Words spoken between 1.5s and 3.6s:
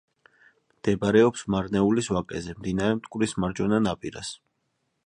მარნეულის ვაკეზე, მდინარე მტკვრის